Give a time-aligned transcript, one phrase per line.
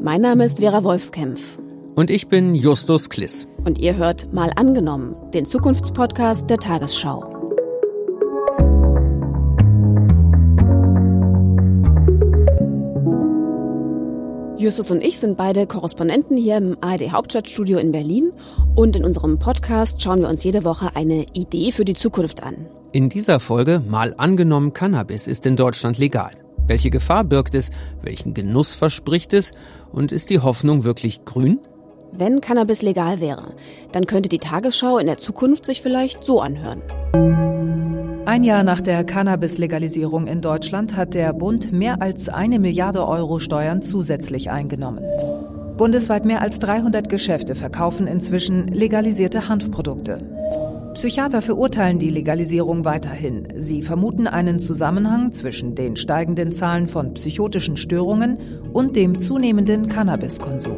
[0.00, 1.58] Mein Name ist Vera Wolfskämpf.
[1.96, 3.48] Und ich bin Justus Kliss.
[3.64, 7.24] Und ihr hört Mal angenommen, den Zukunftspodcast der Tagesschau.
[14.56, 18.32] Justus und ich sind beide Korrespondenten hier im ARD Hauptstadtstudio in Berlin
[18.76, 22.66] und in unserem Podcast schauen wir uns jede Woche eine Idee für die Zukunft an.
[22.92, 26.47] In dieser Folge mal angenommen, Cannabis ist in Deutschland legal.
[26.68, 27.70] Welche Gefahr birgt es?
[28.02, 29.52] Welchen Genuss verspricht es?
[29.90, 31.60] Und ist die Hoffnung wirklich grün?
[32.12, 33.54] Wenn Cannabis legal wäre,
[33.92, 36.82] dann könnte die Tagesschau in der Zukunft sich vielleicht so anhören.
[38.26, 43.38] Ein Jahr nach der Cannabis-Legalisierung in Deutschland hat der Bund mehr als eine Milliarde Euro
[43.38, 45.02] Steuern zusätzlich eingenommen.
[45.78, 50.20] Bundesweit mehr als 300 Geschäfte verkaufen inzwischen legalisierte Hanfprodukte.
[50.98, 53.46] Psychiater verurteilen die Legalisierung weiterhin.
[53.54, 58.36] Sie vermuten einen Zusammenhang zwischen den steigenden Zahlen von psychotischen Störungen
[58.72, 60.76] und dem zunehmenden Cannabiskonsum.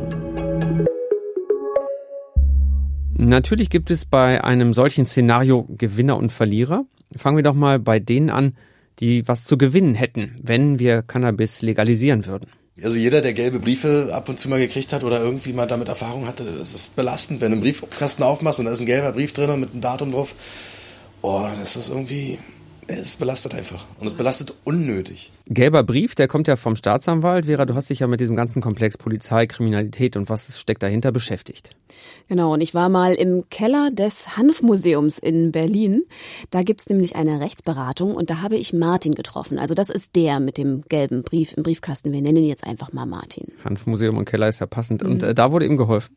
[3.16, 6.84] Natürlich gibt es bei einem solchen Szenario Gewinner und Verlierer.
[7.16, 8.52] Fangen wir doch mal bei denen an,
[8.98, 12.59] die was zu gewinnen hätten, wenn wir Cannabis legalisieren würden.
[12.82, 15.88] Also jeder, der gelbe Briefe ab und zu mal gekriegt hat oder irgendwie mal damit
[15.88, 19.12] Erfahrung hatte, das ist belastend, wenn du einen Briefkasten aufmachst und da ist ein gelber
[19.12, 20.34] Brief drin mit einem Datum drauf.
[21.22, 22.38] Oh, dann ist das irgendwie,
[22.86, 23.86] es belastet einfach.
[23.98, 25.30] Und es belastet unnötig.
[25.46, 27.46] Gelber Brief, der kommt ja vom Staatsanwalt.
[27.46, 31.12] Vera, du hast dich ja mit diesem ganzen Komplex Polizei, Kriminalität und was steckt dahinter
[31.12, 31.76] beschäftigt.
[32.28, 36.04] Genau, und ich war mal im Keller des Hanfmuseums in Berlin.
[36.50, 39.58] Da gibt's nämlich eine Rechtsberatung und da habe ich Martin getroffen.
[39.58, 42.12] Also das ist der mit dem gelben Brief im Briefkasten.
[42.12, 43.48] Wir nennen ihn jetzt einfach mal Martin.
[43.64, 45.02] Hanfmuseum und Keller ist ja passend.
[45.02, 45.10] Mhm.
[45.10, 46.14] Und äh, da wurde ihm geholfen.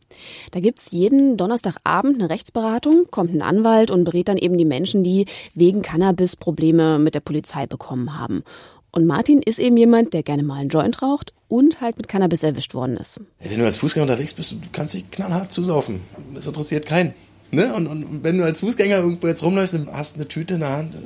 [0.51, 5.03] Da gibt's jeden Donnerstagabend eine Rechtsberatung, kommt ein Anwalt und berät dann eben die Menschen,
[5.03, 8.43] die wegen Cannabis Probleme mit der Polizei bekommen haben.
[8.91, 12.41] Und Martin ist eben jemand, der gerne mal einen Joint raucht und halt mit Cannabis
[12.41, 13.19] erwischt worden ist.
[13.39, 16.01] Wenn du als Fußgänger unterwegs bist, du kannst dich knallhart zusaufen.
[16.33, 17.13] Das interessiert keinen.
[17.51, 17.71] Ne?
[17.75, 20.75] Und, und wenn du als Fußgänger irgendwo jetzt rumläufst und hast eine Tüte in der
[20.75, 20.97] Hand,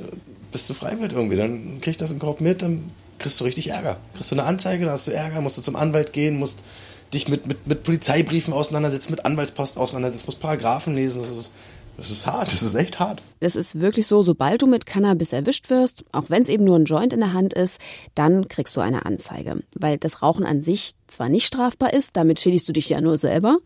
[0.50, 1.36] bist du freiwillig irgendwie.
[1.36, 3.98] Dann kriegst du das in Korb mit, dann kriegst du richtig Ärger.
[4.14, 6.64] Kriegst du eine Anzeige, dann hast du Ärger, musst du zum Anwalt gehen, musst
[7.12, 11.20] dich mit, mit, mit Polizeibriefen auseinandersetzen, mit Anwaltspost auseinandersetzen, musst Paragraphen lesen.
[11.20, 11.52] Das ist,
[11.98, 13.22] das ist hart, das ist echt hart.
[13.40, 16.76] Es ist wirklich so, sobald du mit Cannabis erwischt wirst, auch wenn es eben nur
[16.76, 17.80] ein Joint in der Hand ist,
[18.14, 19.62] dann kriegst du eine Anzeige.
[19.74, 23.18] Weil das Rauchen an sich zwar nicht strafbar ist, damit schädigst du dich ja nur
[23.18, 23.58] selber,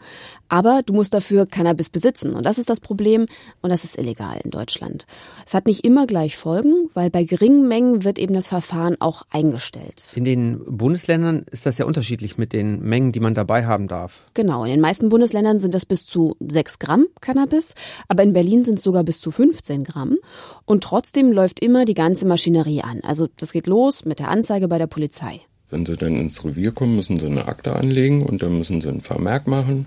[0.48, 2.34] aber du musst dafür Cannabis besitzen.
[2.34, 3.26] Und das ist das Problem
[3.60, 5.06] und das ist illegal in Deutschland.
[5.47, 9.22] Es hat nicht immer gleich Folgen, weil bei geringen Mengen wird eben das Verfahren auch
[9.31, 10.12] eingestellt.
[10.14, 14.25] In den Bundesländern ist das ja unterschiedlich mit den Mengen, die man dabei haben darf.
[14.34, 17.75] Genau, in den meisten Bundesländern sind das bis zu sechs Gramm Cannabis,
[18.09, 20.16] aber in Berlin sind es sogar bis zu 15 Gramm.
[20.65, 23.00] Und trotzdem läuft immer die ganze Maschinerie an.
[23.03, 25.41] Also das geht los mit der Anzeige bei der Polizei.
[25.71, 28.88] Wenn sie dann ins Revier kommen, müssen sie eine Akte anlegen und dann müssen sie
[28.88, 29.87] einen Vermerk machen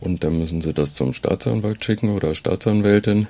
[0.00, 3.28] und dann müssen sie das zum Staatsanwalt schicken oder Staatsanwältin.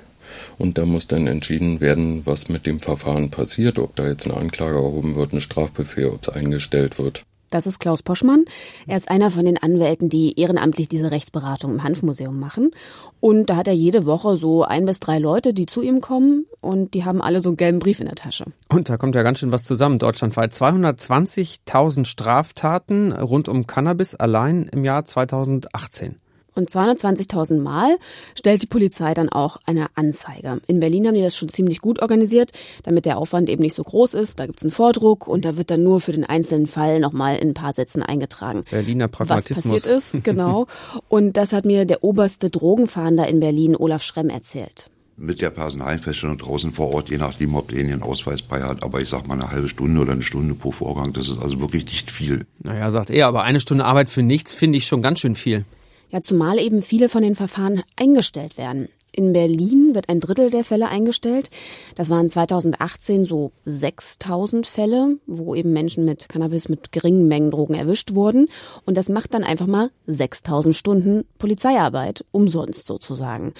[0.57, 4.37] Und da muss dann entschieden werden, was mit dem Verfahren passiert, ob da jetzt eine
[4.37, 7.23] Anklage erhoben wird, ein Strafbefehl, ob es eingestellt wird.
[7.51, 8.45] Das ist Klaus Poschmann.
[8.87, 12.71] Er ist einer von den Anwälten, die ehrenamtlich diese Rechtsberatung im Hanfmuseum machen.
[13.19, 16.45] Und da hat er jede Woche so ein bis drei Leute, die zu ihm kommen
[16.61, 18.45] und die haben alle so einen gelben Brief in der Tasche.
[18.69, 19.99] Und da kommt ja ganz schön was zusammen.
[19.99, 26.15] Deutschlandweit 220.000 Straftaten rund um Cannabis allein im Jahr 2018.
[26.53, 27.97] Und 220.000 Mal
[28.35, 30.61] stellt die Polizei dann auch eine Anzeige.
[30.67, 32.51] In Berlin haben die das schon ziemlich gut organisiert,
[32.83, 34.39] damit der Aufwand eben nicht so groß ist.
[34.39, 37.49] Da gibt's einen Vordruck und da wird dann nur für den einzelnen Fall nochmal in
[37.49, 38.63] ein paar Sätzen eingetragen.
[38.69, 39.65] Berliner Pragmatismus.
[39.65, 40.67] Was passiert ist, genau.
[41.07, 44.89] Und das hat mir der oberste Drogenfahnder in Berlin, Olaf Schremm, erzählt
[45.21, 48.83] mit der Personalfeststellung draußen vor Ort, je nachdem, ob derjenige einen Ausweis bei hat.
[48.83, 51.61] Aber ich sag mal eine halbe Stunde oder eine Stunde pro Vorgang, das ist also
[51.61, 52.45] wirklich nicht viel.
[52.59, 55.65] Naja, sagt er, aber eine Stunde Arbeit für nichts finde ich schon ganz schön viel.
[56.11, 58.89] Ja, zumal eben viele von den Verfahren eingestellt werden.
[59.13, 61.49] In Berlin wird ein Drittel der Fälle eingestellt.
[61.95, 67.73] Das waren 2018 so 6000 Fälle, wo eben Menschen mit Cannabis mit geringen Mengen Drogen
[67.73, 68.47] erwischt wurden.
[68.85, 73.53] Und das macht dann einfach mal 6000 Stunden Polizeiarbeit, umsonst sozusagen.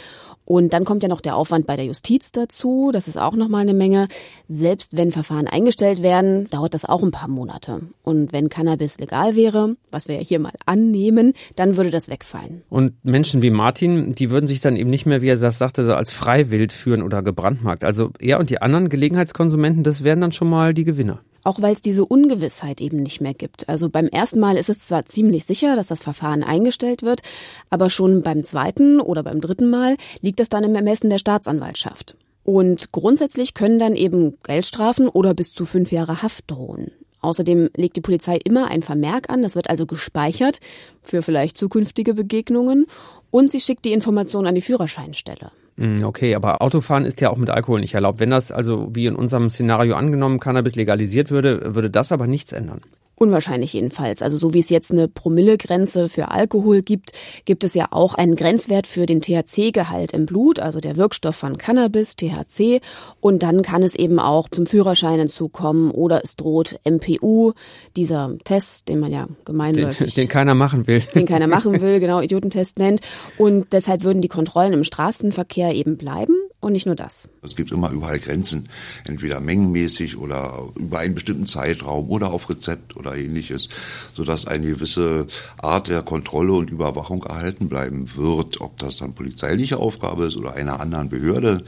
[0.52, 2.90] Und dann kommt ja noch der Aufwand bei der Justiz dazu.
[2.92, 4.10] Das ist auch nochmal eine Menge.
[4.50, 7.84] Selbst wenn Verfahren eingestellt werden, dauert das auch ein paar Monate.
[8.04, 12.64] Und wenn Cannabis legal wäre, was wir ja hier mal annehmen, dann würde das wegfallen.
[12.68, 15.86] Und Menschen wie Martin, die würden sich dann eben nicht mehr, wie er das sagte,
[15.86, 17.86] so als Freiwild führen oder gebrandmarkt.
[17.86, 21.22] Also er und die anderen Gelegenheitskonsumenten, das wären dann schon mal die Gewinner.
[21.44, 23.68] Auch weil es diese Ungewissheit eben nicht mehr gibt.
[23.68, 27.22] Also beim ersten Mal ist es zwar ziemlich sicher, dass das Verfahren eingestellt wird,
[27.70, 32.16] aber schon beim zweiten oder beim dritten Mal liegt es dann im Ermessen der Staatsanwaltschaft.
[32.44, 36.92] Und grundsätzlich können dann eben Geldstrafen oder bis zu fünf Jahre Haft drohen.
[37.22, 40.60] Außerdem legt die Polizei immer ein Vermerk an, das wird also gespeichert
[41.04, 42.88] für vielleicht zukünftige Begegnungen
[43.30, 45.52] und sie schickt die Information an die Führerscheinstelle.
[45.78, 48.20] Hm, okay, aber Autofahren ist ja auch mit Alkohol nicht erlaubt.
[48.20, 52.52] Wenn das also wie in unserem Szenario angenommen Cannabis legalisiert würde, würde das aber nichts
[52.52, 52.82] ändern.
[53.22, 54.24] Unwahrscheinlich jedenfalls.
[54.24, 57.12] Also so wie es jetzt eine Promillegrenze für Alkohol gibt,
[57.46, 61.60] gibt es ja auch einen Grenzwert für den THC-Gehalt im Blut, also der Wirkstoff von
[61.60, 62.82] Cannabis, THC.
[63.20, 67.52] Und dann kann es eben auch zum Führerschein hinzukommen oder es droht MPU,
[67.96, 70.16] dieser Test, den man ja gemeinläufig...
[70.16, 71.04] Den, den keiner machen will.
[71.14, 73.02] Den keiner machen will, genau, Idiotentest nennt.
[73.38, 76.34] Und deshalb würden die Kontrollen im Straßenverkehr eben bleiben.
[76.62, 77.28] Und nicht nur das.
[77.42, 78.70] Es gibt immer überall Grenzen,
[79.06, 83.68] entweder mengenmäßig oder über einen bestimmten Zeitraum oder auf Rezept oder ähnliches,
[84.16, 85.26] sodass eine gewisse
[85.60, 88.62] Art der Kontrolle und Überwachung erhalten bleiben wird.
[88.62, 91.64] Ob das dann polizeiliche Aufgabe ist oder einer anderen Behörde,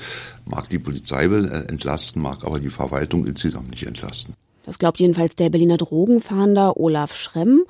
[0.45, 4.35] mag die Polizei äh, entlasten, mag aber die Verwaltung insgesamt nicht entlasten.
[4.65, 7.63] Das glaubt jedenfalls der Berliner Drogenfahnder Olaf Schremm.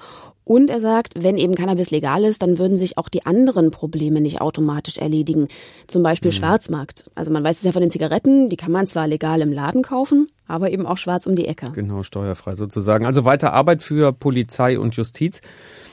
[0.45, 4.21] Und er sagt, wenn eben Cannabis legal ist, dann würden sich auch die anderen Probleme
[4.21, 5.47] nicht automatisch erledigen.
[5.87, 6.35] Zum Beispiel mhm.
[6.35, 7.05] Schwarzmarkt.
[7.15, 9.83] Also man weiß es ja von den Zigaretten, die kann man zwar legal im Laden
[9.83, 11.71] kaufen, aber eben auch schwarz um die Ecke.
[11.71, 13.05] Genau, steuerfrei sozusagen.
[13.05, 15.41] Also weiter Arbeit für Polizei und Justiz.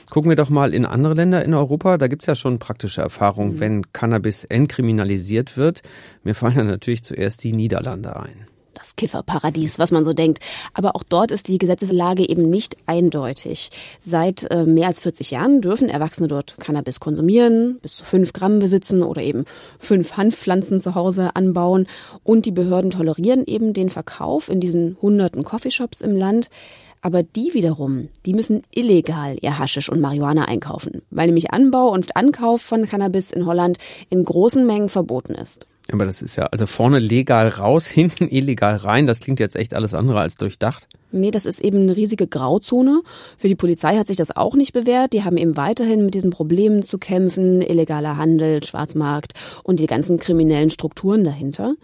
[0.09, 1.97] Gucken wir doch mal in andere Länder in Europa.
[1.97, 3.59] Da gibt's ja schon praktische Erfahrungen, mhm.
[3.61, 5.81] wenn Cannabis entkriminalisiert wird.
[6.23, 8.50] Mir fallen da natürlich zuerst die Niederlande ein
[8.81, 10.39] das Kifferparadies, was man so denkt.
[10.73, 13.69] Aber auch dort ist die Gesetzeslage eben nicht eindeutig.
[14.01, 18.59] Seit äh, mehr als 40 Jahren dürfen Erwachsene dort Cannabis konsumieren, bis zu fünf Gramm
[18.59, 19.45] besitzen oder eben
[19.79, 21.87] fünf Hanfpflanzen zu Hause anbauen.
[22.23, 26.49] Und die Behörden tolerieren eben den Verkauf in diesen hunderten Coffeeshops im Land.
[27.03, 32.15] Aber die wiederum, die müssen illegal ihr Haschisch und Marihuana einkaufen, weil nämlich Anbau und
[32.15, 33.79] Ankauf von Cannabis in Holland
[34.09, 35.65] in großen Mengen verboten ist.
[35.91, 39.07] Aber das ist ja, also vorne legal raus, hinten illegal rein.
[39.07, 40.87] Das klingt jetzt echt alles andere als durchdacht.
[41.13, 43.01] Nee, das ist eben eine riesige Grauzone.
[43.37, 45.11] Für die Polizei hat sich das auch nicht bewährt.
[45.11, 47.61] Die haben eben weiterhin mit diesen Problemen zu kämpfen.
[47.61, 49.33] Illegaler Handel, Schwarzmarkt
[49.63, 51.75] und die ganzen kriminellen Strukturen dahinter.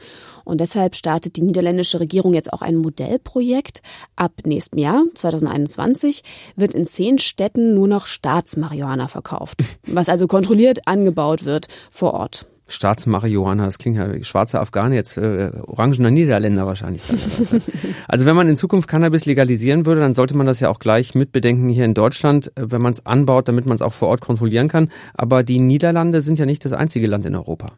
[0.46, 3.82] Und deshalb startet die niederländische Regierung jetzt auch ein Modellprojekt.
[4.16, 6.24] Ab nächstem Jahr, 2021,
[6.56, 9.60] wird in zehn Städten nur noch Staatsmarihuana verkauft.
[9.88, 12.48] Was also kontrolliert angebaut wird vor Ort.
[12.68, 17.04] Staatsmarihuana, das klingt ja wie schwarzer Afghaner, jetzt äh, orangener Niederländer wahrscheinlich.
[18.08, 21.16] also wenn man in Zukunft Cannabis legalisieren würde, dann sollte man das ja auch gleich
[21.16, 24.22] mitbedenken hier in Deutschland, äh, wenn man es anbaut, damit man es auch vor Ort
[24.22, 24.92] kontrollieren kann.
[25.14, 27.72] Aber die Niederlande sind ja nicht das einzige Land in Europa.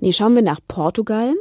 [0.00, 1.34] Nee, schauen wir nach Portugal.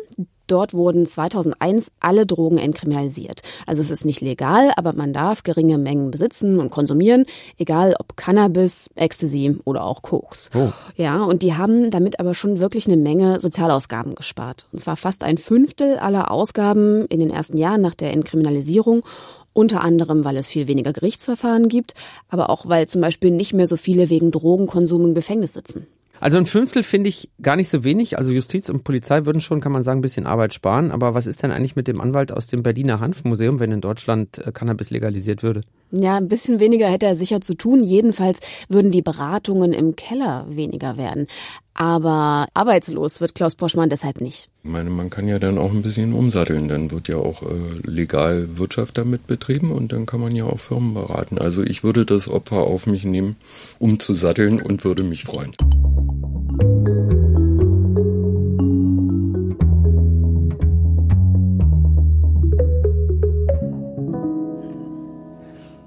[0.48, 3.42] Dort wurden 2001 alle Drogen entkriminalisiert.
[3.66, 7.26] Also es ist nicht legal, aber man darf geringe Mengen besitzen und konsumieren,
[7.58, 10.50] egal ob Cannabis, Ecstasy oder auch Koks.
[10.54, 10.72] Oh.
[10.96, 14.68] Ja, und die haben damit aber schon wirklich eine Menge Sozialausgaben gespart.
[14.74, 19.06] Und zwar fast ein Fünftel aller Ausgaben in den ersten Jahren nach der Entkriminalisierung.
[19.54, 21.94] Unter anderem, weil es viel weniger Gerichtsverfahren gibt,
[22.28, 25.86] aber auch weil zum Beispiel nicht mehr so viele wegen Drogenkonsum im Gefängnis sitzen.
[26.24, 28.18] Also ein Fünftel finde ich gar nicht so wenig.
[28.18, 30.90] Also Justiz und Polizei würden schon, kann man sagen, ein bisschen Arbeit sparen.
[30.90, 34.38] Aber was ist denn eigentlich mit dem Anwalt aus dem Berliner Hanfmuseum, wenn in Deutschland
[34.38, 35.64] äh, Cannabis legalisiert würde?
[35.92, 37.84] Ja, ein bisschen weniger hätte er sicher zu tun.
[37.84, 38.40] Jedenfalls
[38.70, 41.28] würden die Beratungen im Keller weniger werden.
[41.76, 44.50] Aber arbeitslos wird Klaus Boschmann deshalb nicht.
[44.64, 46.68] Ich meine, man kann ja dann auch ein bisschen umsatteln.
[46.68, 50.60] Dann wird ja auch äh, legal Wirtschaft damit betrieben und dann kann man ja auch
[50.60, 51.38] Firmen beraten.
[51.40, 53.36] Also ich würde das Opfer auf mich nehmen,
[53.80, 55.54] um zu satteln und würde mich freuen.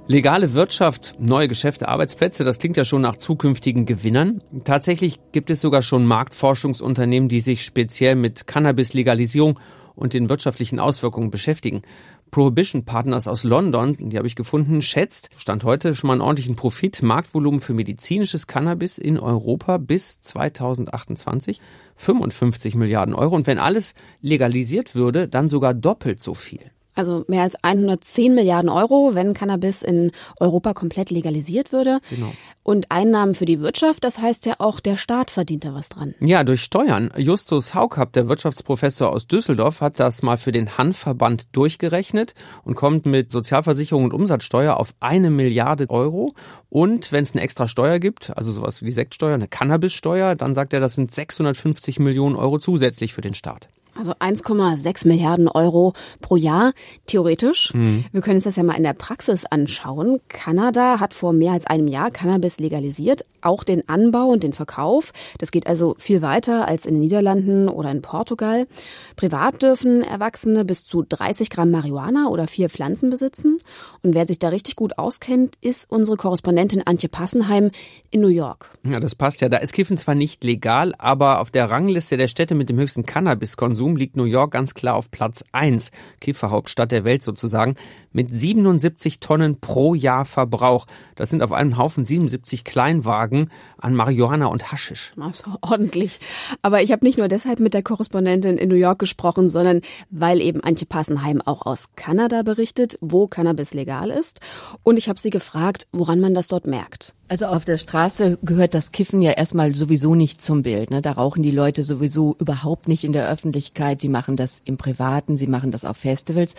[0.08, 4.40] Legale Wirtschaft, neue Geschäfte, Arbeitsplätze, das klingt ja schon nach zukünftigen Gewinnern.
[4.62, 9.58] Tatsächlich gibt es sogar schon Marktforschungsunternehmen, die sich speziell mit Cannabis-Legalisierung
[9.96, 11.82] und den wirtschaftlichen Auswirkungen beschäftigen.
[12.30, 16.54] Prohibition Partners aus London, die habe ich gefunden, schätzt, stand heute schon mal einen ordentlichen
[16.54, 21.60] Profit, Marktvolumen für medizinisches Cannabis in Europa bis 2028
[21.96, 23.34] 55 Milliarden Euro.
[23.34, 26.60] Und wenn alles legalisiert würde, dann sogar doppelt so viel.
[26.96, 30.10] Also mehr als 110 Milliarden Euro, wenn Cannabis in
[30.40, 32.00] Europa komplett legalisiert würde.
[32.10, 32.32] Genau.
[32.62, 36.14] Und Einnahmen für die Wirtschaft, das heißt ja auch, der Staat verdient da was dran.
[36.18, 37.12] Ja, durch Steuern.
[37.16, 42.34] Justus Haukapp, der Wirtschaftsprofessor aus Düsseldorf, hat das mal für den Hanfverband durchgerechnet
[42.64, 46.32] und kommt mit Sozialversicherung und Umsatzsteuer auf eine Milliarde Euro.
[46.70, 50.72] Und wenn es eine extra Steuer gibt, also sowas wie Sektsteuer, eine Cannabissteuer, dann sagt
[50.72, 53.68] er, das sind 650 Millionen Euro zusätzlich für den Staat.
[53.98, 56.72] Also 1,6 Milliarden Euro pro Jahr,
[57.06, 57.72] theoretisch.
[57.74, 58.04] Mhm.
[58.12, 60.20] Wir können uns das ja mal in der Praxis anschauen.
[60.28, 65.12] Kanada hat vor mehr als einem Jahr Cannabis legalisiert, auch den Anbau und den Verkauf.
[65.38, 68.66] Das geht also viel weiter als in den Niederlanden oder in Portugal.
[69.14, 73.58] Privat dürfen Erwachsene bis zu 30 Gramm Marihuana oder vier Pflanzen besitzen.
[74.02, 77.70] Und wer sich da richtig gut auskennt, ist unsere Korrespondentin Antje Passenheim
[78.10, 78.70] in New York.
[78.82, 79.48] Ja, das passt ja.
[79.48, 83.06] Da ist Kiffen zwar nicht legal, aber auf der Rangliste der Städte mit dem höchsten
[83.06, 85.90] Cannabiskonsum liegt New York ganz klar auf Platz 1,
[86.20, 87.74] Kifferhauptstadt der Welt sozusagen,
[88.12, 90.86] mit 77 Tonnen pro Jahr Verbrauch.
[91.16, 95.12] Das sind auf einem Haufen 77 Kleinwagen an Marihuana und Haschisch.
[95.20, 96.18] Also ordentlich.
[96.62, 100.40] Aber ich habe nicht nur deshalb mit der Korrespondentin in New York gesprochen, sondern weil
[100.40, 104.40] eben Antje Passenheim auch aus Kanada berichtet, wo Cannabis legal ist.
[104.82, 107.15] Und ich habe sie gefragt, woran man das dort merkt.
[107.28, 110.92] Also auf der Straße gehört das Kiffen ja erstmal sowieso nicht zum Bild.
[110.92, 111.02] Ne?
[111.02, 114.00] Da rauchen die Leute sowieso überhaupt nicht in der Öffentlichkeit.
[114.00, 116.54] Sie machen das im Privaten, sie machen das auf Festivals.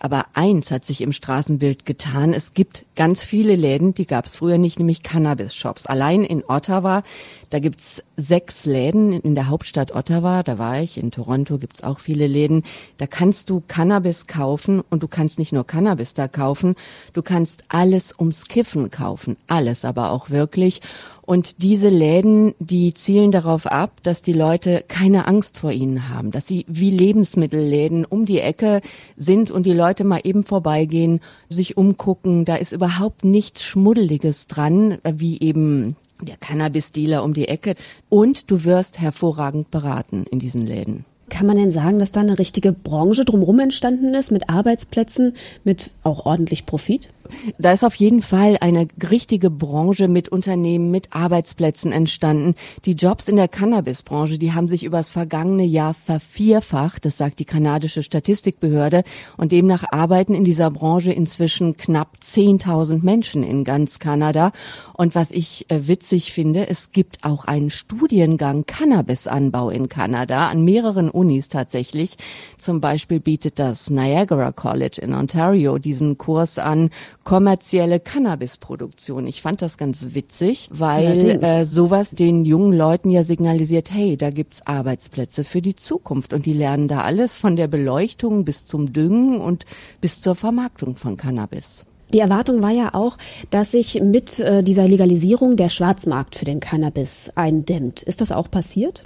[0.00, 2.34] Aber eins hat sich im Straßenbild getan.
[2.34, 5.86] Es gibt ganz viele Läden, die gab es früher nicht, nämlich Cannabis-Shops.
[5.86, 7.04] Allein in Ottawa,
[7.50, 10.98] da gibt's sechs Läden in der Hauptstadt Ottawa, da war ich.
[10.98, 12.64] In Toronto gibt's auch viele Läden.
[12.96, 16.74] Da kannst du Cannabis kaufen und du kannst nicht nur Cannabis da kaufen,
[17.12, 19.36] du kannst alles ums Kiffen kaufen.
[19.46, 20.80] Alles aber auch wirklich.
[21.22, 26.30] Und diese Läden, die zielen darauf ab, dass die Leute keine Angst vor ihnen haben,
[26.30, 28.80] dass sie wie Lebensmittelläden um die Ecke
[29.16, 32.44] sind und die Leute mal eben vorbeigehen, sich umgucken.
[32.44, 37.74] Da ist überhaupt nichts Schmuddeliges dran, wie eben der Cannabis-Dealer um die Ecke.
[38.08, 41.04] Und du wirst hervorragend beraten in diesen Läden.
[41.28, 45.90] Kann man denn sagen, dass da eine richtige Branche drumherum entstanden ist mit Arbeitsplätzen, mit
[46.02, 47.10] auch ordentlich Profit?
[47.58, 52.54] Da ist auf jeden Fall eine richtige Branche mit Unternehmen, mit Arbeitsplätzen entstanden.
[52.84, 57.44] Die Jobs in der Cannabisbranche, die haben sich übers vergangene Jahr vervierfacht, das sagt die
[57.44, 59.02] kanadische Statistikbehörde.
[59.36, 64.52] Und demnach arbeiten in dieser Branche inzwischen knapp 10.000 Menschen in ganz Kanada.
[64.94, 70.62] Und was ich äh, witzig finde, es gibt auch einen Studiengang Cannabisanbau in Kanada an
[70.64, 72.16] mehreren Unis tatsächlich.
[72.58, 76.90] Zum Beispiel bietet das Niagara College in Ontario diesen Kurs an
[77.24, 79.26] kommerzielle Cannabisproduktion.
[79.26, 84.30] Ich fand das ganz witzig, weil äh, sowas den jungen Leuten ja signalisiert, hey, da
[84.30, 88.92] gibt's Arbeitsplätze für die Zukunft und die lernen da alles von der Beleuchtung bis zum
[88.92, 89.64] Düngen und
[90.00, 91.84] bis zur Vermarktung von Cannabis.
[92.12, 93.18] Die Erwartung war ja auch,
[93.50, 98.02] dass sich mit äh, dieser Legalisierung der Schwarzmarkt für den Cannabis eindämmt.
[98.02, 99.04] Ist das auch passiert?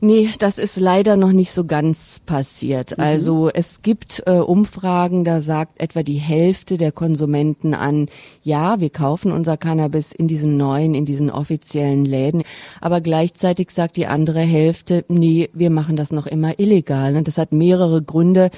[0.00, 2.96] Nee, das ist leider noch nicht so ganz passiert.
[2.96, 3.02] Mhm.
[3.02, 8.08] Also es gibt äh, Umfragen, da sagt etwa die Hälfte der Konsumenten an,
[8.42, 12.42] ja, wir kaufen unser Cannabis in diesen neuen, in diesen offiziellen Läden.
[12.80, 17.16] Aber gleichzeitig sagt die andere Hälfte, nee, wir machen das noch immer illegal.
[17.16, 18.50] Und das hat mehrere Gründe.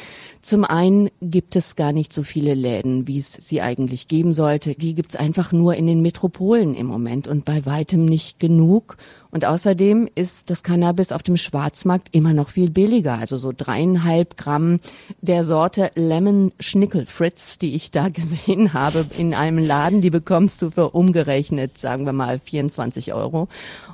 [0.42, 4.74] Zum einen gibt es gar nicht so viele Läden, wie es sie eigentlich geben sollte.
[4.74, 8.96] Die gibt es einfach nur in den Metropolen im Moment und bei weitem nicht genug.
[9.30, 13.14] Und außerdem ist das Cannabis auf dem Schwarzmarkt immer noch viel billiger.
[13.18, 14.80] Also so dreieinhalb Gramm
[15.20, 20.62] der Sorte Lemon Schnickel Fritz, die ich da gesehen habe in einem Laden, die bekommst
[20.62, 23.48] du für umgerechnet, sagen wir mal, 24 Euro.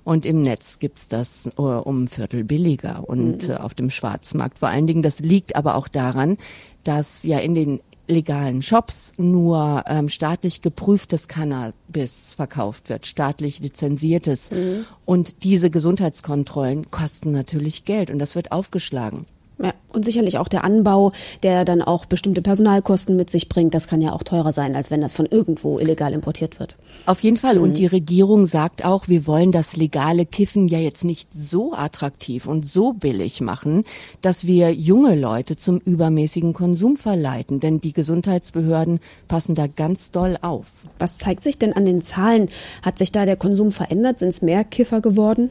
[0.05, 3.57] Und im Netz gibt's das uh, um ein Viertel billiger und mhm.
[3.57, 4.59] auf dem Schwarzmarkt.
[4.59, 6.37] Vor allen Dingen, das liegt aber auch daran,
[6.85, 14.51] dass ja in den legalen Shops nur ähm, staatlich geprüftes Cannabis verkauft wird, staatlich lizenziertes.
[14.51, 14.85] Mhm.
[15.05, 19.27] Und diese Gesundheitskontrollen kosten natürlich Geld und das wird aufgeschlagen.
[19.63, 21.13] Ja, und sicherlich auch der Anbau,
[21.45, 24.91] der dann auch bestimmte Personalkosten mit sich bringt, das kann ja auch teurer sein, als
[24.91, 26.77] wenn das von irgendwo illegal importiert wird.
[27.07, 27.57] Auf jeden Fall.
[27.57, 27.63] Mhm.
[27.63, 32.47] Und die Regierung sagt auch, wir wollen das legale Kiffen ja jetzt nicht so attraktiv
[32.47, 33.85] und so billig machen,
[34.23, 37.61] dass wir junge Leute zum übermäßigen Konsum verleiten.
[37.61, 40.67] Denn die Gesundheitsbehörden passen da ganz doll auf.
[40.99, 42.49] Was zeigt sich denn an den Zahlen?
[42.83, 44.19] Hat sich da der Konsum verändert?
[44.19, 45.51] Sind es mehr Kiffer geworden?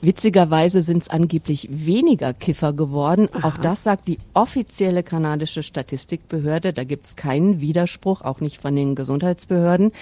[0.00, 3.28] Witzigerweise sind es angeblich weniger Kiffer geworden.
[3.32, 3.48] Aha.
[3.48, 6.72] Auch das sagt die offizielle kanadische Statistikbehörde.
[6.72, 9.92] Da gibt es keinen Widerspruch, auch nicht von den Gesundheitsbehörden.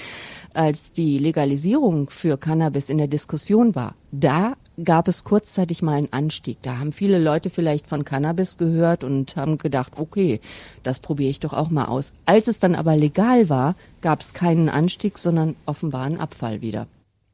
[0.55, 6.13] Als die Legalisierung für Cannabis in der Diskussion war, da gab es kurzzeitig mal einen
[6.13, 6.59] Anstieg.
[6.63, 10.41] Da haben viele Leute vielleicht von Cannabis gehört und haben gedacht, okay,
[10.83, 12.13] das probiere ich doch auch mal aus.
[12.27, 16.87] Als es dann aber legal war, gab es keinen Anstieg, sondern offenbar einen Abfall wieder.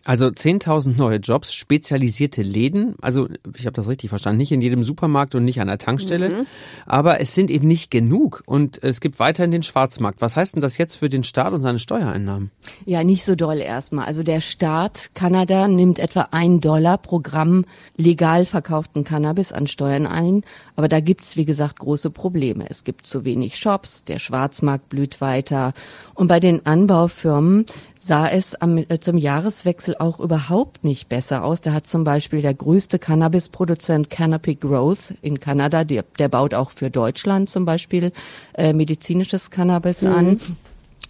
[0.07, 4.83] Also 10.000 neue Jobs, spezialisierte Läden, also ich habe das richtig verstanden, nicht in jedem
[4.83, 6.47] Supermarkt und nicht an der Tankstelle, mhm.
[6.87, 10.23] aber es sind eben nicht genug und es gibt weiterhin den Schwarzmarkt.
[10.23, 12.51] Was heißt denn das jetzt für den Staat und seine Steuereinnahmen?
[12.87, 14.07] Ja, nicht so doll erstmal.
[14.07, 17.67] Also der Staat Kanada nimmt etwa ein Dollar pro Gramm
[17.99, 20.45] legal verkauften Cannabis an Steuern ein,
[20.77, 22.65] aber da gibt's wie gesagt große Probleme.
[22.71, 25.75] Es gibt zu wenig Shops, der Schwarzmarkt blüht weiter
[26.15, 27.67] und bei den Anbaufirmen
[28.03, 31.61] sah es am, äh, zum Jahreswechsel auch überhaupt nicht besser aus.
[31.61, 36.71] Da hat zum Beispiel der größte Cannabisproduzent Canopy Growth in Kanada, der, der baut auch
[36.71, 38.13] für Deutschland zum Beispiel
[38.55, 40.13] äh, medizinisches Cannabis mhm.
[40.13, 40.41] an.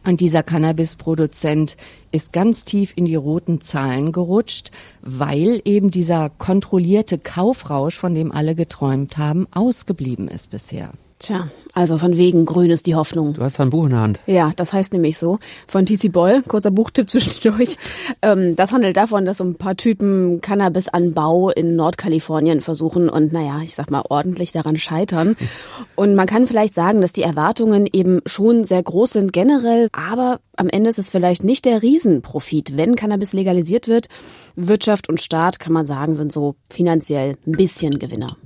[0.05, 1.77] Und dieser Cannabisproduzent
[2.11, 4.71] ist ganz tief in die roten Zahlen gerutscht,
[5.01, 10.91] weil eben dieser kontrollierte Kaufrausch, von dem alle geträumt haben, ausgeblieben ist bisher.
[11.21, 13.35] Tja, also von wegen grün ist die Hoffnung.
[13.35, 14.21] Du hast ein Buch in der Hand.
[14.25, 15.39] Ja, das heißt nämlich so.
[15.69, 17.77] Von TC Boll, kurzer Buchtipp zwischendurch.
[18.23, 23.61] Ähm, das handelt davon, dass so ein paar Typen Cannabisanbau in Nordkalifornien versuchen und naja,
[23.63, 25.37] ich sag mal, ordentlich daran scheitern.
[25.95, 30.41] Und man kann vielleicht sagen, dass die Erwartungen eben schon sehr groß sind generell, aber
[30.57, 34.09] am Ende ist es vielleicht nicht der Riesenprofit, wenn Cannabis legalisiert wird.
[34.57, 38.39] Wirtschaft und Staat, kann man sagen, sind so finanziell ein bisschen Gewinner.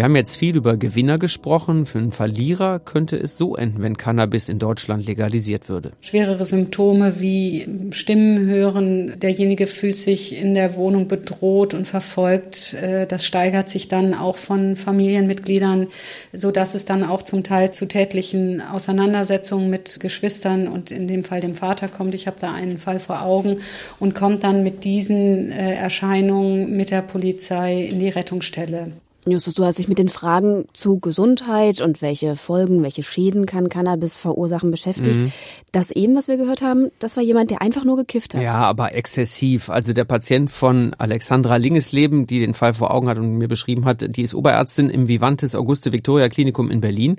[0.00, 1.84] Wir haben jetzt viel über Gewinner gesprochen.
[1.84, 5.92] Für einen Verlierer könnte es so enden, wenn Cannabis in Deutschland legalisiert würde.
[6.00, 12.72] Schwerere Symptome wie Stimmen hören, derjenige fühlt sich in der Wohnung bedroht und verfolgt.
[12.72, 15.88] Äh, das steigert sich dann auch von Familienmitgliedern,
[16.32, 21.24] so dass es dann auch zum Teil zu tätlichen Auseinandersetzungen mit Geschwistern und in dem
[21.24, 22.14] Fall dem Vater kommt.
[22.14, 23.58] Ich habe da einen Fall vor Augen
[23.98, 28.92] und kommt dann mit diesen äh, Erscheinungen mit der Polizei in die Rettungsstelle.
[29.26, 33.68] Justus, du hast dich mit den Fragen zu Gesundheit und welche Folgen, welche Schäden kann
[33.68, 35.20] Cannabis verursachen beschäftigt.
[35.20, 35.32] Mhm.
[35.72, 38.42] Das eben, was wir gehört haben, das war jemand, der einfach nur gekifft hat.
[38.42, 39.68] Ja, aber exzessiv.
[39.68, 43.84] Also der Patient von Alexandra Lingesleben, die den Fall vor Augen hat und mir beschrieben
[43.84, 47.16] hat, die ist Oberärztin im Vivantes Auguste Victoria Klinikum in Berlin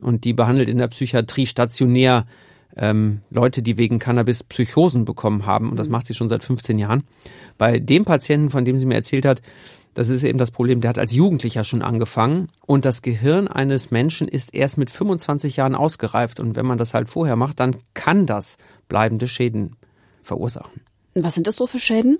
[0.00, 2.26] und die behandelt in der Psychiatrie stationär
[2.76, 5.92] ähm, Leute, die wegen Cannabis Psychosen bekommen haben und das mhm.
[5.92, 7.04] macht sie schon seit 15 Jahren.
[7.58, 9.42] Bei dem Patienten, von dem sie mir erzählt hat,
[9.94, 13.90] das ist eben das Problem, der hat als Jugendlicher schon angefangen und das Gehirn eines
[13.90, 17.76] Menschen ist erst mit 25 Jahren ausgereift und wenn man das halt vorher macht, dann
[17.94, 18.58] kann das
[18.88, 19.76] bleibende Schäden
[20.22, 20.82] verursachen.
[21.16, 22.18] Was sind das so für Schäden?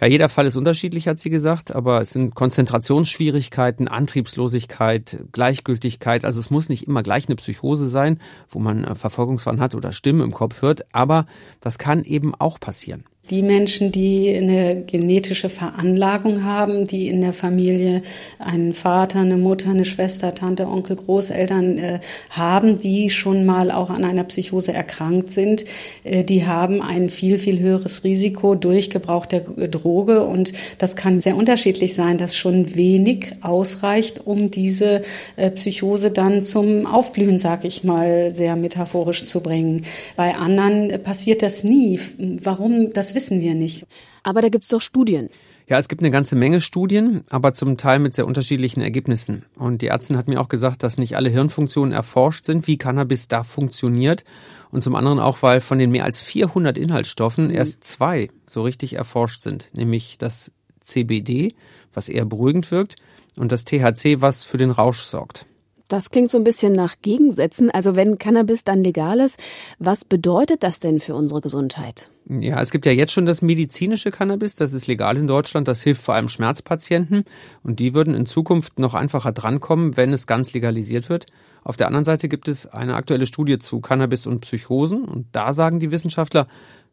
[0.00, 6.24] Ja, jeder Fall ist unterschiedlich, hat sie gesagt, aber es sind Konzentrationsschwierigkeiten, Antriebslosigkeit, Gleichgültigkeit.
[6.24, 9.90] Also es muss nicht immer gleich eine Psychose sein, wo man äh, Verfolgungswahn hat oder
[9.90, 11.26] Stimmen im Kopf hört, aber
[11.58, 17.32] das kann eben auch passieren die Menschen, die eine genetische Veranlagung haben, die in der
[17.32, 18.02] Familie
[18.38, 23.90] einen Vater, eine Mutter, eine Schwester, Tante, Onkel, Großeltern äh, haben, die schon mal auch
[23.90, 25.64] an einer Psychose erkrankt sind,
[26.04, 30.24] äh, die haben ein viel, viel höheres Risiko durch Gebrauch der Droge.
[30.24, 35.02] Und das kann sehr unterschiedlich sein, dass schon wenig ausreicht, um diese
[35.36, 39.82] äh, Psychose dann zum Aufblühen, sag ich mal, sehr metaphorisch zu bringen.
[40.16, 41.98] Bei anderen äh, passiert das nie.
[42.18, 42.92] Warum?
[42.92, 43.84] Das wissen wir nicht.
[44.22, 45.28] Aber da gibt's doch Studien.
[45.66, 49.44] Ja, es gibt eine ganze Menge Studien, aber zum Teil mit sehr unterschiedlichen Ergebnissen.
[49.56, 53.26] Und die Ärztin hat mir auch gesagt, dass nicht alle Hirnfunktionen erforscht sind, wie Cannabis
[53.26, 54.24] da funktioniert.
[54.70, 57.54] Und zum anderen auch, weil von den mehr als 400 Inhaltsstoffen mhm.
[57.54, 61.54] erst zwei so richtig erforscht sind, nämlich das CBD,
[61.92, 62.94] was eher beruhigend wirkt,
[63.34, 65.44] und das THC, was für den Rausch sorgt.
[65.88, 67.70] Das klingt so ein bisschen nach Gegensätzen.
[67.70, 69.40] Also wenn Cannabis dann legal ist,
[69.78, 72.10] was bedeutet das denn für unsere Gesundheit?
[72.28, 75.80] Ja, es gibt ja jetzt schon das medizinische Cannabis, das ist legal in Deutschland, das
[75.80, 77.24] hilft vor allem Schmerzpatienten
[77.62, 81.24] und die würden in Zukunft noch einfacher drankommen, wenn es ganz legalisiert wird.
[81.64, 85.54] Auf der anderen Seite gibt es eine aktuelle Studie zu Cannabis und Psychosen und da
[85.54, 86.48] sagen die Wissenschaftler,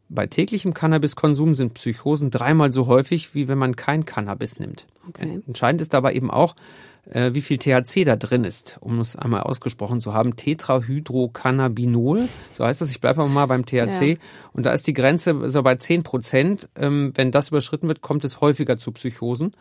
[0.08, 4.86] bei täglichem Cannabiskonsum sind Psychosen dreimal so häufig, wie wenn man kein Cannabis nimmt.
[5.08, 5.40] Okay.
[5.46, 6.54] Entscheidend ist aber eben auch,
[7.10, 10.36] äh, wie viel THC da drin ist, um es einmal ausgesprochen zu haben.
[10.36, 12.90] Tetrahydrocannabinol, so heißt das.
[12.90, 14.02] Ich bleibe mal beim THC.
[14.02, 14.16] Ja.
[14.52, 16.68] Und da ist die Grenze so bei 10 Prozent.
[16.76, 19.52] Ähm, wenn das überschritten wird, kommt es häufiger zu Psychosen.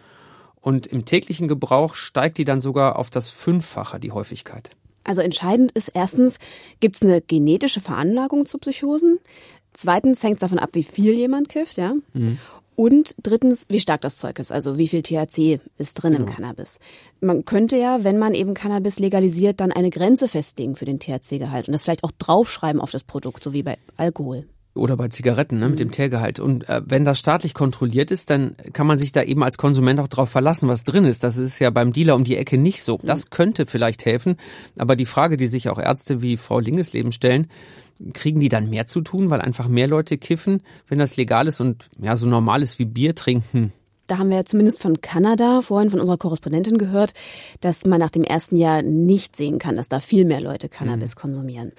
[0.61, 4.71] Und im täglichen Gebrauch steigt die dann sogar auf das Fünffache, die Häufigkeit.
[5.03, 6.39] Also entscheidend ist erstens,
[6.79, 9.19] gibt es eine genetische Veranlagung zu Psychosen?
[9.73, 11.93] Zweitens hängt es davon ab, wie viel jemand kifft, ja.
[12.13, 12.39] Mhm.
[12.75, 16.25] Und drittens, wie stark das Zeug ist, also wie viel THC ist drin genau.
[16.25, 16.79] im Cannabis.
[17.21, 21.67] Man könnte ja, wenn man eben Cannabis legalisiert, dann eine Grenze festlegen für den THC-Gehalt
[21.67, 24.45] und das vielleicht auch draufschreiben auf das Produkt, so wie bei Alkohol.
[24.75, 26.39] Oder bei Zigaretten ne, mit dem Teergehalt.
[26.39, 29.99] Und äh, wenn das staatlich kontrolliert ist, dann kann man sich da eben als Konsument
[30.01, 31.23] auch darauf verlassen, was drin ist.
[31.23, 32.99] Das ist ja beim Dealer um die Ecke nicht so.
[33.01, 34.35] Das könnte vielleicht helfen.
[34.77, 37.47] Aber die Frage, die sich auch Ärzte wie Frau Lingesleben stellen,
[38.13, 41.61] kriegen die dann mehr zu tun, weil einfach mehr Leute kiffen, wenn das legal ist
[41.61, 43.71] und ja so normal ist wie Bier trinken?
[44.07, 47.13] Da haben wir ja zumindest von Kanada vorhin von unserer Korrespondentin gehört,
[47.61, 51.15] dass man nach dem ersten Jahr nicht sehen kann, dass da viel mehr Leute Cannabis
[51.15, 51.19] mhm.
[51.19, 51.71] konsumieren.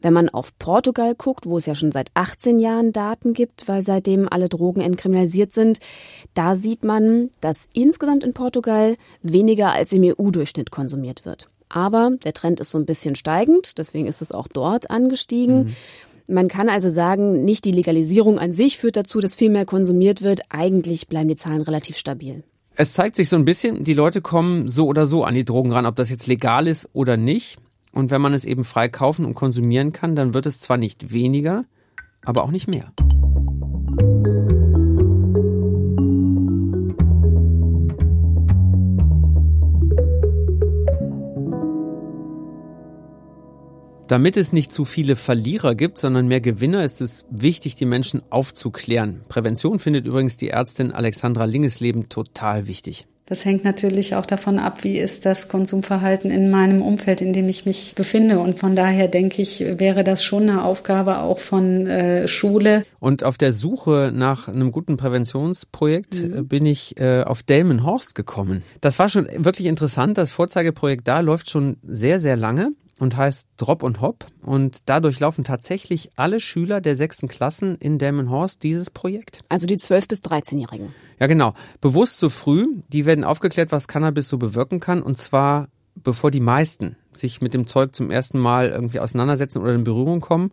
[0.00, 3.82] Wenn man auf Portugal guckt, wo es ja schon seit 18 Jahren Daten gibt, weil
[3.82, 5.78] seitdem alle Drogen entkriminalisiert sind,
[6.34, 11.48] da sieht man, dass insgesamt in Portugal weniger als im EU-Durchschnitt konsumiert wird.
[11.68, 15.64] Aber der Trend ist so ein bisschen steigend, deswegen ist es auch dort angestiegen.
[15.64, 15.76] Mhm.
[16.30, 20.20] Man kann also sagen, nicht die Legalisierung an sich führt dazu, dass viel mehr konsumiert
[20.20, 20.40] wird.
[20.50, 22.44] Eigentlich bleiben die Zahlen relativ stabil.
[22.74, 25.72] Es zeigt sich so ein bisschen, die Leute kommen so oder so an die Drogen
[25.72, 27.56] ran, ob das jetzt legal ist oder nicht.
[27.92, 31.14] Und wenn man es eben frei kaufen und konsumieren kann, dann wird es zwar nicht
[31.14, 31.64] weniger,
[32.22, 32.92] aber auch nicht mehr.
[44.08, 48.22] Damit es nicht zu viele Verlierer gibt, sondern mehr Gewinner, ist es wichtig, die Menschen
[48.30, 49.20] aufzuklären.
[49.28, 53.06] Prävention findet übrigens die Ärztin Alexandra Lingesleben total wichtig.
[53.26, 57.46] Das hängt natürlich auch davon ab, wie ist das Konsumverhalten in meinem Umfeld, in dem
[57.50, 58.38] ich mich befinde.
[58.38, 62.86] Und von daher denke ich, wäre das schon eine Aufgabe auch von äh, Schule.
[63.00, 66.38] Und auf der Suche nach einem guten Präventionsprojekt mhm.
[66.38, 68.62] Äh, bin ich äh, auf Delmenhorst gekommen.
[68.80, 70.16] Das war schon wirklich interessant.
[70.16, 74.26] Das Vorzeigeprojekt da läuft schon sehr, sehr lange und heißt Drop und Hop.
[74.44, 79.40] Und dadurch laufen tatsächlich alle Schüler der sechsten Klassen in Delmenhorst dieses Projekt.
[79.48, 80.94] Also die 12- bis 13-Jährigen.
[81.18, 81.54] Ja, genau.
[81.80, 82.66] Bewusst so früh.
[82.88, 85.02] Die werden aufgeklärt, was Cannabis so bewirken kann.
[85.02, 85.68] Und zwar
[86.02, 90.20] bevor die meisten sich mit dem Zeug zum ersten Mal irgendwie auseinandersetzen oder in Berührung
[90.20, 90.52] kommen.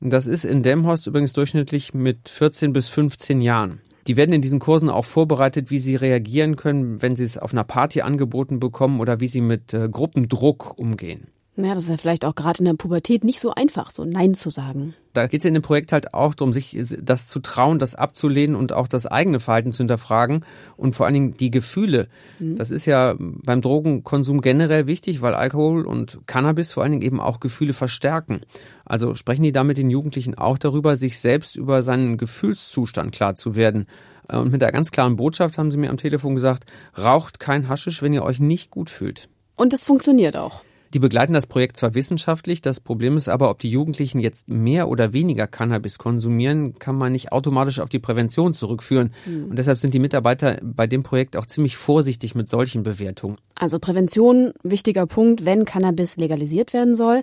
[0.00, 3.80] Und das ist in Delmenhorst übrigens durchschnittlich mit 14 bis 15 Jahren.
[4.06, 7.52] Die werden in diesen Kursen auch vorbereitet, wie sie reagieren können, wenn sie es auf
[7.52, 11.28] einer Party angeboten bekommen oder wie sie mit äh, Gruppendruck umgehen.
[11.56, 14.34] Ja, das ist ja vielleicht auch gerade in der Pubertät nicht so einfach, so Nein
[14.34, 14.94] zu sagen.
[15.14, 18.54] Da geht es in dem Projekt halt auch darum, sich das zu trauen, das abzulehnen
[18.54, 20.44] und auch das eigene Verhalten zu hinterfragen
[20.76, 22.08] und vor allen Dingen die Gefühle.
[22.38, 22.56] Mhm.
[22.56, 27.20] Das ist ja beim Drogenkonsum generell wichtig, weil Alkohol und Cannabis vor allen Dingen eben
[27.20, 28.42] auch Gefühle verstärken.
[28.84, 33.56] Also sprechen die damit den Jugendlichen auch darüber, sich selbst über seinen Gefühlszustand klar zu
[33.56, 33.86] werden.
[34.28, 36.66] Äh, und mit der ganz klaren Botschaft haben sie mir am Telefon gesagt,
[36.98, 39.30] raucht kein Haschisch, wenn ihr euch nicht gut fühlt.
[39.56, 40.65] Und es funktioniert auch.
[40.94, 44.88] Die begleiten das Projekt zwar wissenschaftlich, das Problem ist aber, ob die Jugendlichen jetzt mehr
[44.88, 49.12] oder weniger Cannabis konsumieren, kann man nicht automatisch auf die Prävention zurückführen.
[49.26, 49.50] Mhm.
[49.50, 53.38] Und deshalb sind die Mitarbeiter bei dem Projekt auch ziemlich vorsichtig mit solchen Bewertungen.
[53.54, 57.22] Also Prävention, wichtiger Punkt, wenn Cannabis legalisiert werden soll.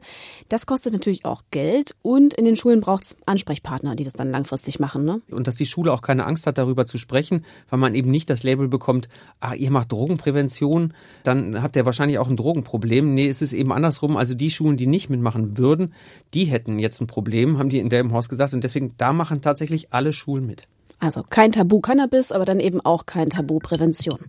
[0.50, 4.32] Das kostet natürlich auch Geld und in den Schulen braucht es Ansprechpartner, die das dann
[4.32, 5.06] langfristig machen.
[5.06, 5.22] Ne?
[5.30, 8.30] Und dass die Schule auch keine Angst hat, darüber zu sprechen, weil man eben nicht
[8.30, 13.14] das Label bekommt, ah, ihr macht Drogenprävention, dann habt ihr wahrscheinlich auch ein Drogenproblem.
[13.14, 14.18] Nee, es ist eben andersrum.
[14.18, 15.94] Also die Schulen, die nicht mitmachen würden,
[16.34, 18.54] die hätten jetzt ein Problem, haben die in Delmenhorst gesagt.
[18.54, 20.68] Und deswegen, da machen tatsächlich alle Schulen mit.
[21.00, 24.20] Also kein Tabu Cannabis, aber dann eben auch kein Tabu Prävention.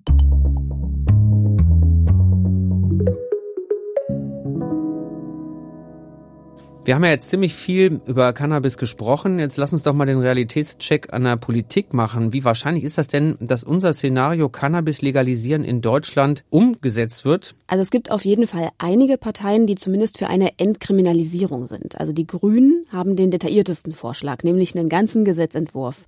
[6.87, 9.38] Wir haben ja jetzt ziemlich viel über Cannabis gesprochen.
[9.38, 12.35] Jetzt lass uns doch mal den Realitätscheck an der Politik machen.
[12.35, 17.55] Wie wahrscheinlich ist das denn, dass unser Szenario Cannabis legalisieren in Deutschland umgesetzt wird?
[17.68, 21.99] Also es gibt auf jeden Fall einige Parteien, die zumindest für eine Entkriminalisierung sind.
[21.99, 26.05] Also die Grünen haben den detailliertesten Vorschlag, nämlich einen ganzen Gesetzentwurf.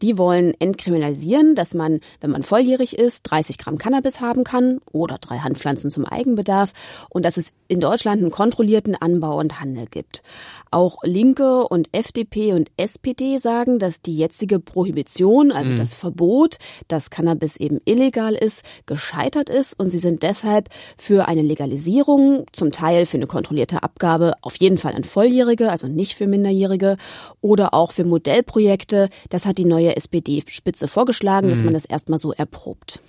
[0.00, 5.18] Die wollen entkriminalisieren, dass man, wenn man volljährig ist, 30 Gramm Cannabis haben kann oder
[5.18, 6.72] drei Handpflanzen zum Eigenbedarf
[7.10, 10.22] und dass es in Deutschland einen kontrollierten Anbau und Handel gibt gibt.
[10.70, 15.76] Auch Linke und FDP und SPD sagen, dass die jetzige Prohibition, also mhm.
[15.76, 16.56] das Verbot,
[16.88, 22.72] dass Cannabis eben illegal ist, gescheitert ist und sie sind deshalb für eine Legalisierung, zum
[22.72, 26.96] Teil für eine kontrollierte Abgabe, auf jeden Fall an Volljährige, also nicht für Minderjährige
[27.40, 29.10] oder auch für Modellprojekte.
[29.30, 31.50] Das hat die neue SPD-Spitze vorgeschlagen, mhm.
[31.50, 33.00] dass man das erstmal so erprobt.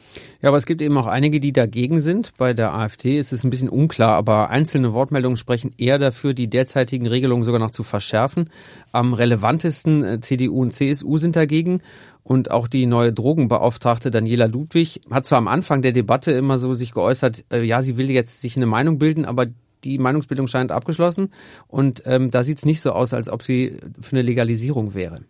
[0.43, 2.33] Ja, aber es gibt eben auch einige, die dagegen sind.
[2.37, 6.47] Bei der AfD ist es ein bisschen unklar, aber einzelne Wortmeldungen sprechen eher dafür, die
[6.47, 8.49] derzeitige derzeitigen Regelung sogar noch zu verschärfen.
[8.91, 11.81] Am relevantesten äh, CDU und CSU sind dagegen.
[12.23, 16.73] Und auch die neue Drogenbeauftragte Daniela Ludwig hat zwar am Anfang der Debatte immer so
[16.73, 19.45] sich geäußert, äh, ja, sie will jetzt sich eine Meinung bilden, aber
[19.84, 21.29] die Meinungsbildung scheint abgeschlossen.
[21.67, 25.21] Und ähm, da sieht es nicht so aus, als ob sie für eine Legalisierung wäre.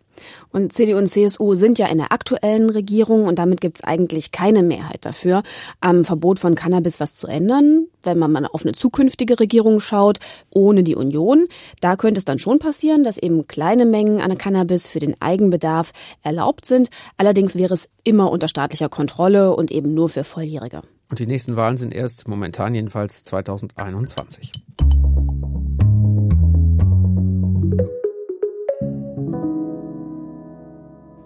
[0.52, 4.32] Und CDU und CSU sind ja in der aktuellen Regierung und damit gibt es eigentlich
[4.32, 5.42] keine Mehrheit dafür,
[5.80, 7.86] am Verbot von Cannabis was zu ändern.
[8.02, 10.18] wenn man mal auf eine zukünftige Regierung schaut,
[10.50, 11.48] ohne die Union,
[11.80, 15.92] da könnte es dann schon passieren, dass eben kleine Mengen an Cannabis für den Eigenbedarf
[16.22, 16.88] erlaubt sind.
[17.16, 20.82] Allerdings wäre es immer unter staatlicher Kontrolle und eben nur für Volljährige.
[21.10, 24.52] Und die nächsten Wahlen sind erst momentan jedenfalls 2021.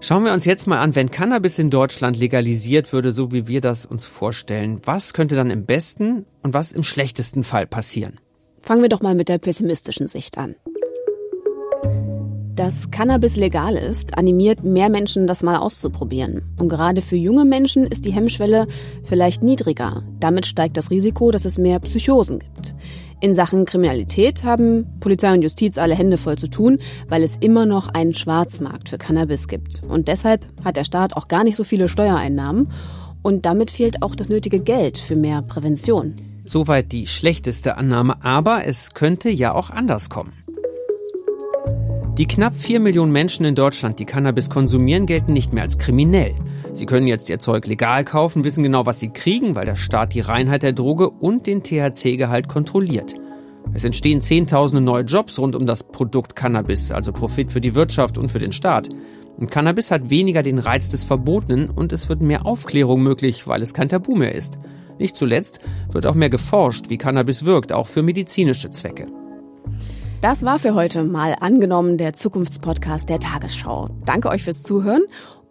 [0.02, 3.60] Schauen wir uns jetzt mal an, wenn Cannabis in Deutschland legalisiert würde, so wie wir
[3.60, 8.18] das uns vorstellen, was könnte dann im besten und was im schlechtesten Fall passieren?
[8.62, 10.54] Fangen wir doch mal mit der pessimistischen Sicht an.
[12.54, 16.44] Dass Cannabis legal ist, animiert mehr Menschen, das mal auszuprobieren.
[16.58, 18.68] Und gerade für junge Menschen ist die Hemmschwelle
[19.04, 20.02] vielleicht niedriger.
[20.18, 22.74] Damit steigt das Risiko, dass es mehr Psychosen gibt.
[23.22, 26.78] In Sachen Kriminalität haben Polizei und Justiz alle Hände voll zu tun,
[27.08, 29.82] weil es immer noch einen Schwarzmarkt für Cannabis gibt.
[29.86, 32.72] Und deshalb hat der Staat auch gar nicht so viele Steuereinnahmen.
[33.20, 36.14] Und damit fehlt auch das nötige Geld für mehr Prävention.
[36.44, 40.32] Soweit die schlechteste Annahme, aber es könnte ja auch anders kommen.
[42.16, 46.34] Die knapp vier Millionen Menschen in Deutschland, die Cannabis konsumieren, gelten nicht mehr als kriminell.
[46.72, 50.14] Sie können jetzt ihr Zeug legal kaufen, wissen genau, was sie kriegen, weil der Staat
[50.14, 53.14] die Reinheit der Droge und den THC-Gehalt kontrolliert.
[53.74, 58.18] Es entstehen Zehntausende neue Jobs rund um das Produkt Cannabis, also Profit für die Wirtschaft
[58.18, 58.88] und für den Staat.
[59.36, 63.62] Und Cannabis hat weniger den Reiz des Verbotenen und es wird mehr Aufklärung möglich, weil
[63.62, 64.58] es kein Tabu mehr ist.
[64.98, 69.06] Nicht zuletzt wird auch mehr geforscht, wie Cannabis wirkt, auch für medizinische Zwecke.
[70.20, 73.88] Das war für heute mal angenommen der Zukunftspodcast der Tagesschau.
[74.04, 75.02] Danke euch fürs Zuhören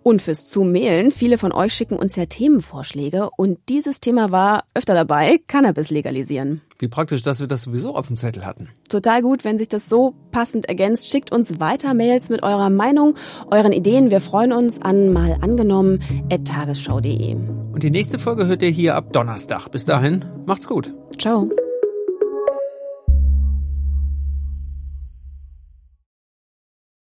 [0.09, 1.11] und fürs Zumailen.
[1.11, 6.61] Viele von euch schicken uns ja Themenvorschläge und dieses Thema war öfter dabei, Cannabis legalisieren.
[6.79, 8.69] Wie praktisch, dass wir das sowieso auf dem Zettel hatten.
[8.89, 11.09] Total gut, wenn sich das so passend ergänzt.
[11.09, 13.15] Schickt uns weiter Mails mit eurer Meinung,
[13.51, 14.11] euren Ideen.
[14.11, 15.99] Wir freuen uns an mal angenommen
[16.43, 17.35] tagesschau.de.
[17.35, 19.69] Und die nächste Folge hört ihr hier ab Donnerstag.
[19.69, 20.93] Bis dahin, macht's gut.
[21.17, 21.49] Ciao.